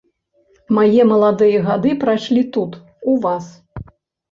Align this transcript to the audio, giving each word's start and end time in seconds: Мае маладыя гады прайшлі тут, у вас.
Мае 0.77 1.01
маладыя 1.11 1.61
гады 1.67 1.91
прайшлі 2.05 2.43
тут, 2.57 2.71
у 3.13 3.17
вас. 3.29 3.55